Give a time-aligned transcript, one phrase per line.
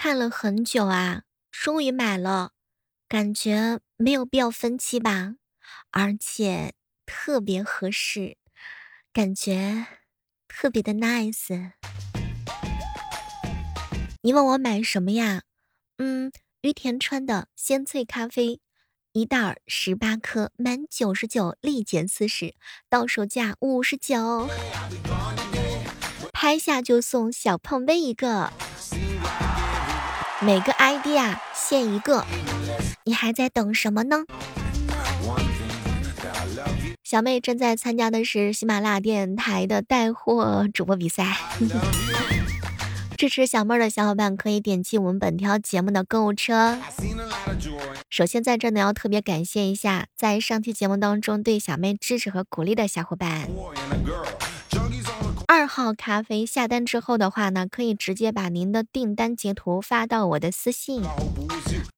[0.00, 2.52] 看了很久啊，终于买了，
[3.08, 5.34] 感觉没有必要分期吧，
[5.90, 6.74] 而且
[7.04, 8.36] 特别合适，
[9.12, 9.86] 感觉
[10.46, 11.72] 特别的 nice。
[14.22, 15.42] 你问我买什么呀？
[15.96, 16.30] 嗯，
[16.60, 18.60] 于田川的鲜萃咖啡。
[19.12, 22.54] 一袋十八颗，满九十九立减四十，
[22.88, 24.48] 到手价五十九，
[26.32, 28.52] 拍下就送小胖杯一个，
[30.40, 32.24] 每个 ID 啊限一个，
[33.04, 34.24] 你还在等什么呢？
[37.02, 41.36] 小妹正在参加的是喜马拉雅电台的带货主播比赛。
[43.18, 46.78] 支持小妹儿的小伙伴可以点击我们本条节目的购物车。
[48.08, 53.48] 首先在这呢要特别感谢一下，在上期节目当中对小妹支持和鼓励的小伙伴。
[55.78, 61.04] 二号咖啡下单之后的话呢，可以直接把您的订单截图发到我的私信，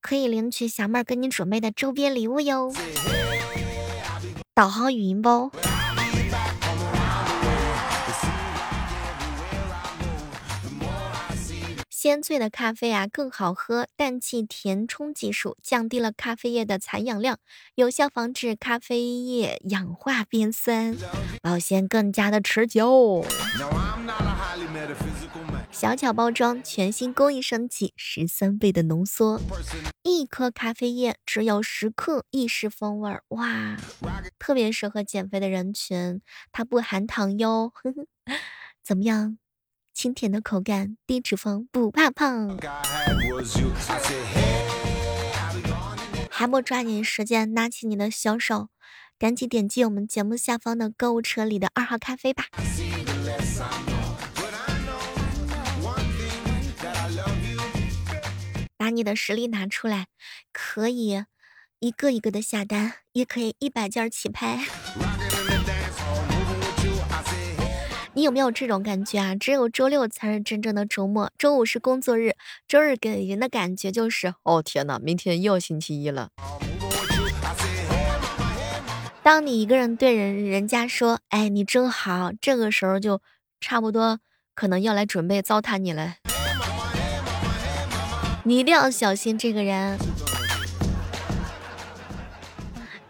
[0.03, 2.71] 可以领取小妹儿给你准备的周边礼物哟。
[4.53, 5.51] 导航语音包。
[12.03, 17.39] 鲜萃的咖啡啊更好喝，氮气填充技术降低了咖啡液的残氧量，
[17.75, 20.97] 有效防止咖啡液氧化变酸，
[21.43, 23.23] 保鲜更加的持久。
[25.71, 29.39] 小巧包装，全新工艺升级，十三倍的浓缩，
[30.03, 33.77] 一颗咖啡液只有十克，意式风味儿，哇，
[34.39, 37.71] 特别适合减肥的人群，它不含糖哟，
[38.83, 39.37] 怎么样？
[39.93, 42.59] 清甜的口感，低脂肪，不怕胖。
[46.31, 48.69] 还不抓紧时间，拿起你的小手，
[49.19, 52.47] 赶紧点击我们节目下方的购物车里的二号咖啡吧。
[58.77, 60.07] 把你的实力拿出来，
[60.53, 61.25] 可以
[61.81, 64.65] 一个一个的下单，也可以一百件起拍。
[68.21, 69.35] 你有没有这种感觉啊？
[69.35, 72.35] 只有周六才是真正的周末，周五是工作日，
[72.69, 76.29] 周日给人的感觉就是，哦天呐，明天又要星期一了。
[79.23, 83.23] 当你一个人对人人家说，哎，你真好，这个时候就
[83.59, 84.21] 差不多
[84.55, 86.17] 可能要来准备糟蹋你了。
[88.45, 89.99] 你一定要小心这个人。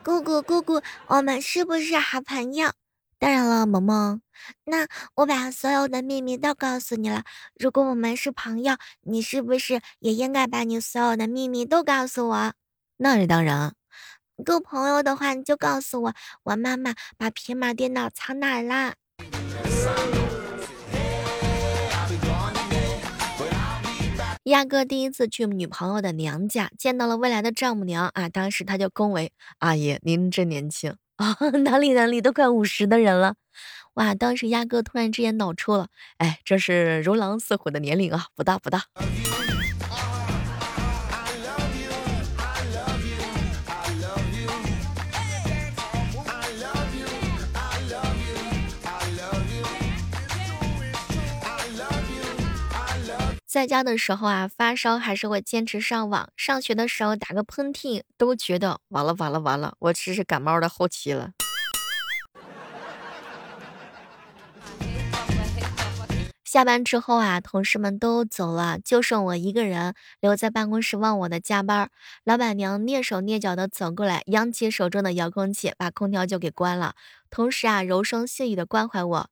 [0.05, 2.71] 姑姑姑姑，我们是不是好朋友？
[3.19, 4.21] 当然了，萌萌。
[4.65, 7.25] 那我把所有的秘密都告诉你了。
[7.59, 12.53] 如果我们是朋友，你是不是也应该把你所有的秘密都告诉我？
[12.99, 13.75] 那是当然。
[14.45, 16.15] 够朋友的话，你就告诉我，
[16.45, 18.95] 我妈妈把平板电脑藏哪儿啦？
[24.45, 33.35] 亚哥第一次去女朋友的娘家，见到了未来的丈母娘啊，当时他就恭维阿姨：“您真年轻。”啊， 哪里哪里都快五十的人了，
[33.95, 34.15] 哇！
[34.15, 38.85] 当时鸭哥突然之间脑抽了，哎，这是如狼似虎的年龄啊，不大不大。
[53.47, 61.33] 在家的时候啊，发烧还是会坚持上网；上学的时候打个喷嚏都觉得完了完了完了，我这是感冒的后期了。
[66.51, 71.89] 下班之后啊，同事们都走了，就剩我一个人留在办公室忘我的加班。
[72.25, 76.97] 老板娘蹑手蹑脚的走过来，扬起手中的遥控器，把空调就给关了，
[77.31, 79.29] 同时啊，柔声细语的关怀我。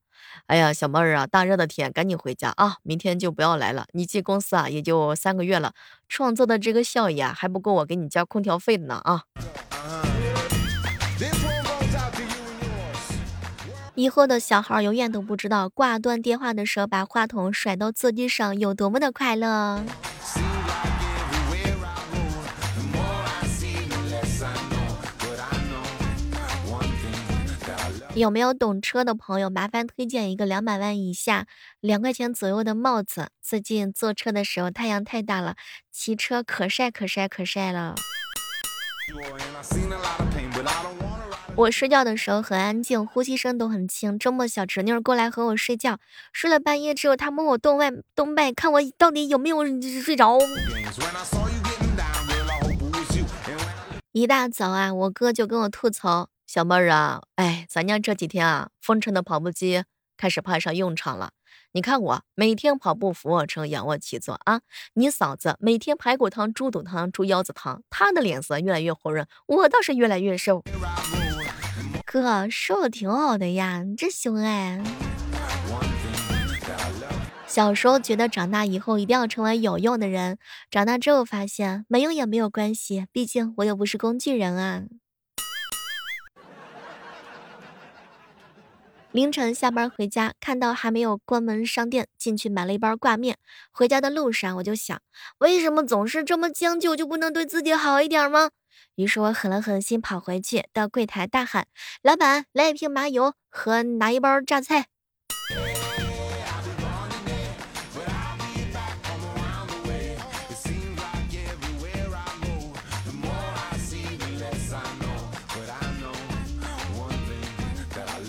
[0.46, 2.76] 哎呀，小妹儿啊，大热的天，赶紧回家啊！
[2.84, 3.86] 明天就不要来了。
[3.94, 5.72] 你进公司啊，也就三个月了，
[6.08, 9.24] 创造的这个效益啊，还不够我给你交空调费的呢啊！
[13.98, 19.82] 以后的小孩永远都不知道挂断电话的时候，把话筒甩到座机上有多么的快乐。
[28.14, 29.50] 有没有懂车的朋友？
[29.50, 31.46] 麻烦推荐一个两百万以下、
[31.80, 33.30] 两块钱左右的帽子。
[33.42, 35.56] 最近坐车的时候太阳太大了，
[35.90, 37.96] 骑车可晒可晒可晒了。
[41.58, 44.16] 我睡觉的时候很安静，呼吸声都很轻。
[44.16, 45.98] 周末小侄女过来和我睡觉，
[46.32, 49.64] 睡了半夜之后，她摸我动外动脉，看我到底有没有
[50.00, 50.38] 睡着。
[54.12, 56.28] 一大早啊，我哥就跟我吐槽。
[56.46, 59.82] 小妹儿啊，哎，咱家这几天啊，风尘的跑步机
[60.16, 61.32] 开始派上用场了。
[61.72, 64.60] 你看我每天跑步、俯卧撑、仰卧起坐啊，
[64.94, 70.62] 你嫂子每天排骨汤、猪肚汤、猪腰子汤，她的脸色越来越红润，我倒是越来越瘦。
[72.10, 74.82] 哥，瘦的挺好的呀，你这凶哎。
[77.46, 80.38] 小时候觉得长大以后一定要成为有用的人，
[80.70, 84.84] 长大之后发现没用也没有关系，毕竟我又不是工具人啊。
[89.12, 93.36] 凌晨下班回家，看到还没有关门商店，进去买了一包挂面。
[93.70, 94.98] 回家的路上我就想，
[95.40, 98.48] 为什么总是这么将就，就不能对自己好一点吗？
[98.96, 101.66] 于是我狠了狠心，跑回去到柜台大喊
[102.02, 104.86] ：“老板，来一瓶麻油和拿一包榨菜。”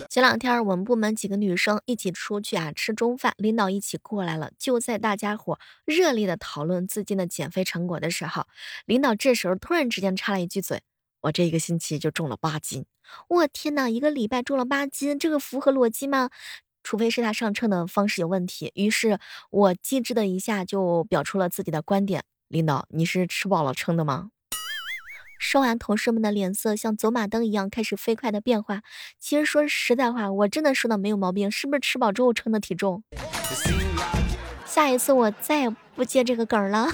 [0.09, 4.49] 前两天我们部门几个女生一起出去啊吃中饭，领导一起过来了。
[4.57, 8.47] 就在大家伙热烈的讨论最近的减肥成果的时候，
[8.87, 10.81] 领导这时候突然之间插了一句嘴
[11.21, 12.85] ：“我这一个星期就重了八斤。”
[13.29, 16.31] 我天哪，一个礼拜重了八斤，这个符合逻辑吗？
[16.81, 18.71] 除非是他上称的方式有问题。
[18.73, 19.19] 于是
[19.51, 24.31] 我机智的一下就表出了自己的观点：“领导，你是吃饱了撑的吗？”
[25.39, 28.81] 说完，同事们的脸色像走马灯一样开始飞快的变化。
[29.17, 33.01] 其实说实在话，我真的说的没有毛病，是不是吃饱之后称的体重？
[34.65, 36.89] 下一次我再也不接这个梗了。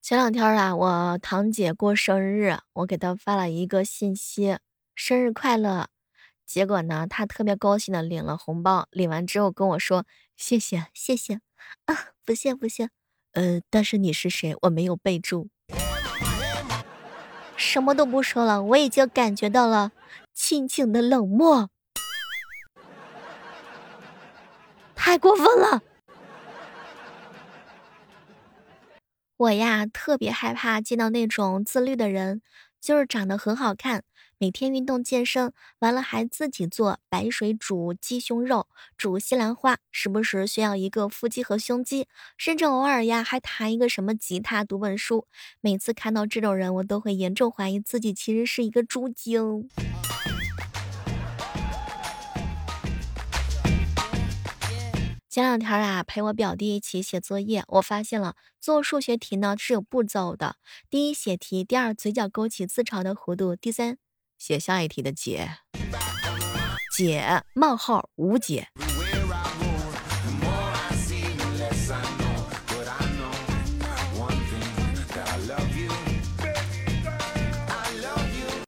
[0.00, 4.58] 前两天啊，我堂姐过生日，我给她发了一个信息
[4.94, 5.88] ：“生日快乐。”
[6.48, 11.40] 结果呢，他特别高兴的领了红包，领完之后跟我说：“谢谢，谢谢，
[11.84, 12.88] 啊，不谢不谢，
[13.32, 14.56] 呃，但是你是谁？
[14.62, 15.50] 我没有备注。”
[17.54, 19.92] 什么都不说了，我已经感觉到了
[20.32, 21.68] 亲情的冷漠，
[24.94, 25.82] 太过分了。
[29.36, 32.40] 我呀，特别害怕见到那种自律的人，
[32.80, 34.04] 就是长得很好看。
[34.40, 45.26] 每天运动健身完了，还自己做白水煮鸡胸肉，煮西兰花，时不时炫耀一个腹肌和胸肌，甚至偶尔呀还弹一个什么吉他、读本书。
[45.60, 49.68] 每次看到这种人，我都会严重怀疑自己其实是一个猪精。
[55.38, 60.56] 前两天啊，陪我表弟一起写作业，我发现了做数学题呢是有步骤的：
[60.90, 63.98] 第一写题，第二嘴角勾起自嘲的弧度，第三。
[64.36, 65.58] 写下一题的解，
[66.96, 68.66] 解冒号无解。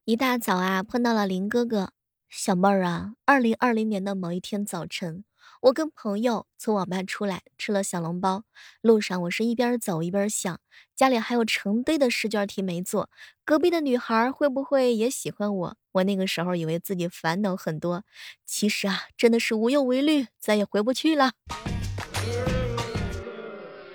[0.05, 1.91] 一大早啊，碰到了林哥哥，
[2.29, 5.25] 小妹儿啊，二零二零年的某一天早晨。
[5.63, 8.45] 我跟朋友从网吧出来，吃了小笼包。
[8.81, 10.59] 路上我是一边走一边想，
[10.97, 13.11] 家里还有成堆的试卷题没做，
[13.45, 15.77] 隔壁的女孩会不会也喜欢我？
[15.93, 18.05] 我那个时候以为自己烦恼很多，
[18.47, 21.33] 其实啊，真的是无忧无虑，再也回不去了。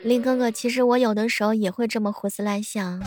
[0.04, 3.02] 林哥哥，其实我有的时候也会这么胡思乱想。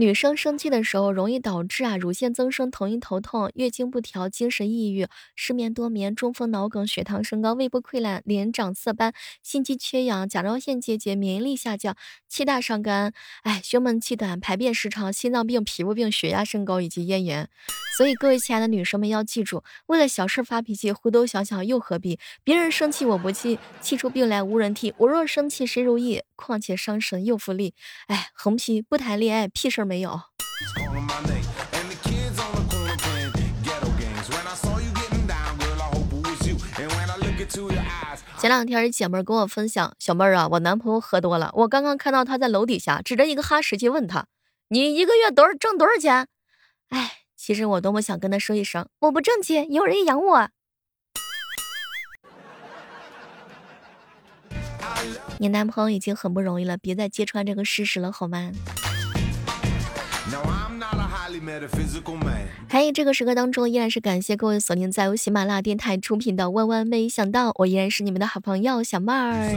[0.00, 11.94] 女生生气的时候，容易导致啊乳腺增生、头晕头痛、月经不调、精神抑郁、失眠多眠、中风、脑梗、血糖升高、胃部溃烂、脸长色斑、心肌缺氧、甲状腺结节、免疫力下降、
[12.26, 17.50] 气大伤肝、哎胸闷气短、排便失常、心脏病、皮肤病、血压升高以及咽炎。
[17.98, 22.18] 所以各位亲爱的女生们要记住，为了小事发脾气，回头想想又何必？
[22.42, 26.22] 别人生气我不气，气出病来无人替；我若生气谁如意？
[26.36, 27.74] 况且伤神又费力。
[28.06, 29.89] 哎，横批不谈恋爱屁事儿。
[29.90, 30.20] 没有。
[38.38, 44.26] 前两天姐妹儿跟我分享，小妹儿啊，我男朋友喝多了，我刚刚看到他在楼底下指着一个哈士奇问他
[44.70, 46.28] ：“你一个月多少挣多少钱？”
[46.90, 50.48] 哎，其实我多么想跟他说一声，我不挣钱，有人养我。
[55.38, 58.52] 你男朋友已经很不容易了，别再揭穿这个事实了，好吗？
[62.68, 69.50] 嗨，这个时刻当中依然是感谢各位锁定在由喜马拉雅电台出品的《万万没想到》，我依然是你们的好朋友小妹儿。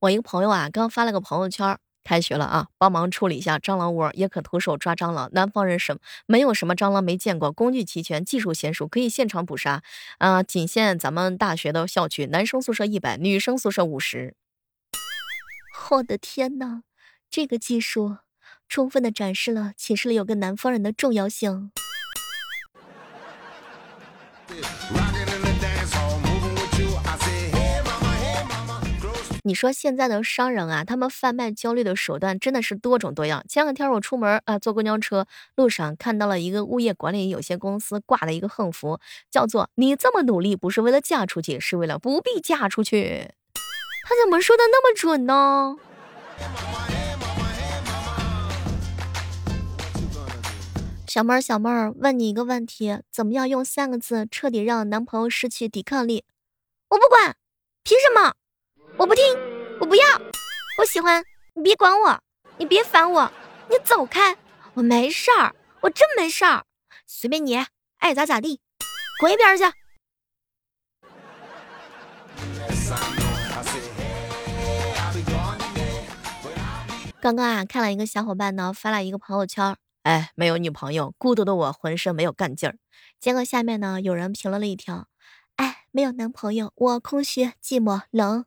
[0.00, 1.91] 我一个朋友啊，刚发了个朋友圈，他。
[2.12, 5.30] 开学了啊，帮忙处理一下蟑螂窝，也可徒手抓蟑螂。
[5.32, 9.82] 南方人什没有什么蟑螂没见过，工具齐全，技术娴熟，可以现场捕杀。
[10.18, 14.34] 啊，仅限咱们大学的校区，男生宿舍一百，女生宿舍五十。
[15.92, 16.82] 我的天哪，
[17.30, 18.18] 这个技术
[18.68, 21.72] 充分的展示了寝室里有个南方人的重要性。
[29.44, 33.44] 你说现在的商人啊，他们贩卖焦虑的手段真的是多种多样。
[33.48, 39.00] 前两天我出门啊，坐公交车路上看到了一个物业管理有限公司挂了一个横幅，
[39.32, 43.32] 叫做“你这么努力不是为了嫁出去，是为了不必嫁出去”。
[44.06, 45.76] 他怎么说的那么准呢？
[51.08, 56.24] 小妹儿，小妹儿，问你一个问题：怎么样用三个字彻底让男朋友失去抵抗力？
[56.90, 57.36] 我不管，
[57.82, 58.34] 凭什么？
[58.98, 59.24] 我不听，
[59.80, 60.04] 我不要，
[60.78, 62.20] 我喜欢你，别管我，
[62.58, 63.32] 你别烦我，
[63.68, 64.36] 你走开，
[64.74, 66.64] 我没事儿，我真没事儿，
[67.06, 67.56] 随便你
[67.98, 68.60] 爱咋咋地，
[69.18, 69.64] 滚一边去。
[77.20, 82.76] 刚刚啊，看了一个小伙伴呢发了一个朋友圈，哎，没有女朋友，孤独的我浑身没有干劲儿。
[83.18, 85.06] 结果下面呢有人评论了一条，
[85.56, 88.44] 哎，没有男朋友，我空虚、寂寞、冷。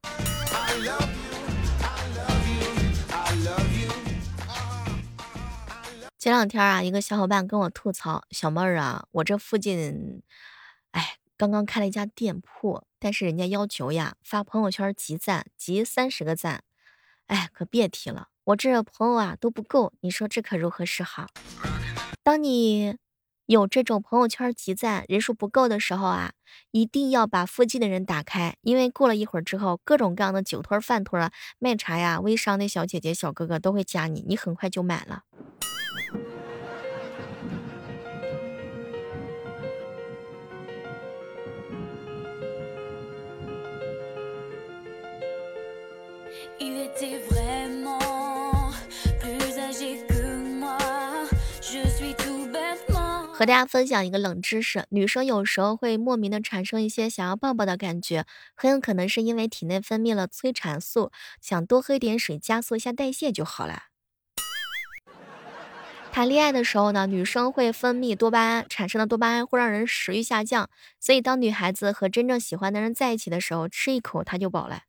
[6.26, 10.24] 前两天啊，一个小伙伴跟我吐槽：“小妹儿啊，我这附近，
[10.90, 16.64] 哎，刚刚开了一家店铺，但是人家要求呀，发朋友圈集赞，集三十个赞，
[17.28, 21.28] 哎，可别提了，我这朋友啊都不够，你说这可如何是好？
[22.24, 22.98] 当你
[23.46, 26.32] 有这种朋友圈集赞人数不够的时候啊，
[26.72, 35.22] 一定要把附近的人打开，因为过了一会儿之后，各种各样的酒托、饭托啊、卖茶呀、微商的小姐姐、小哥哥都会加你，你很快就买了。”
[53.38, 58.26] 和大家分享一个冷知识：女生有时候会莫名的产生一些想要抱抱的感觉，
[58.56, 61.12] 很有可能是因为体内分泌了催产素，
[61.42, 63.88] 想多喝点水，加速一下代谢就好了。
[66.14, 70.70] 谈恋爱的时候呢，女生会分泌多巴胺，产生的多巴胺会让人食欲下降，
[71.02, 74.84] 所以当女孩子和真正喜欢的人在一起的时候，吃一口她就饱了。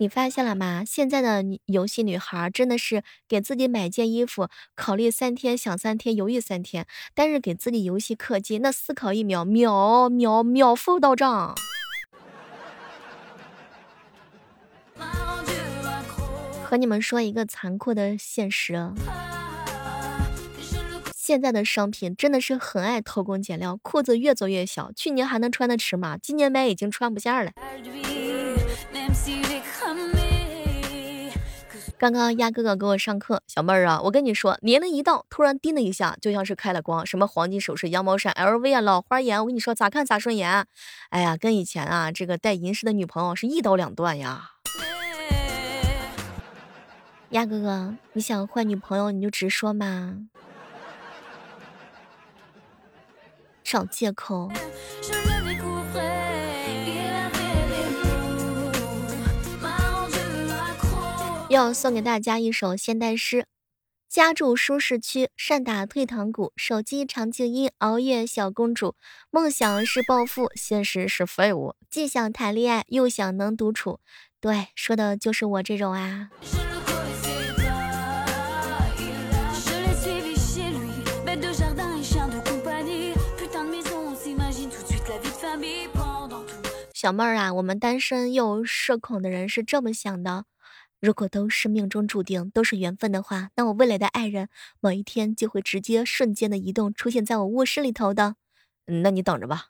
[0.00, 0.84] 你发现了吗？
[0.86, 11.56] 现在的游戏女孩真的是给自己买件衣服，考虑三天，想三天，犹豫三天；但是给自己游戏氪金，那思考一秒，秒秒秒付到账。
[16.62, 18.92] 和你们说一个残酷的现实，
[21.16, 27.50] 现在的商品真的是很爱偷工减料，裤子越做越小，去年还能穿的尺码，今年买已经穿不下了。
[31.98, 40.64] 刚刚鸭哥哥给我上课，小妹儿啊，我跟你说，年龄一到，突然叮的一下，就像是开了光，什么黄金首饰、羊毛衫、LV 啊、老花眼，我跟你说咋看咋顺眼。
[41.10, 44.52] 哎呀，跟以前啊，这个戴银饰的女朋友是一刀两断呀。
[47.30, 50.18] 鸭哥哥，你想换女朋友你就直说嘛，
[53.64, 54.52] 找借口。
[61.48, 63.46] 要送给大家一首现代诗：
[64.06, 68.94] 家住舒适区，善打退堂鼓，手机长静音，熬夜小公主，
[69.30, 73.98] 梦想是暴富，现实是废物，既想谈恋爱又想能独处。
[74.38, 76.28] 对，说的就是我这种啊。
[86.92, 90.44] 小妹儿啊，我们单身又社恐的人是这么想的。
[91.00, 94.48] 如果都是命中注定，都是缘分的话，那我未来的爱人
[94.80, 98.34] 某一天就会直接瞬间的移动出现在我卧室里头的。
[98.86, 99.68] 那你等着吧。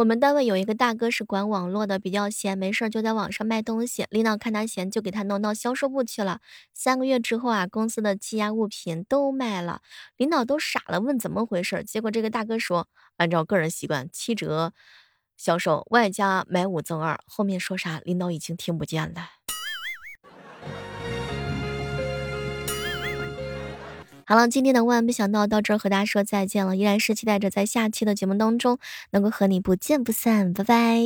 [0.00, 4.06] 我们单位有一个大哥是管网络的，比较闲，没事就在网上卖东西。
[4.08, 6.40] 领导看他闲，就给他弄到销售部去了。
[6.72, 9.82] 三个月之后啊，公司的积压物品都卖了，
[10.16, 11.84] 领导都傻了，问怎么回事？
[11.84, 12.88] 结果这个大哥说，
[13.18, 14.72] 按照个人习惯，七折
[15.36, 17.20] 销售，外加买五赠二。
[17.26, 19.39] 后面说啥，领导已经听不见了。
[24.30, 28.78] 好了，今天的万万没想到到这儿和大家说再见了，依然是期待着在下期的节目当中
[29.10, 31.00] 能够和你不见不散，拜拜。